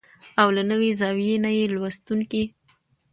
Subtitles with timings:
[0.41, 2.43] او له نوې زاويې نه يې لوستونکي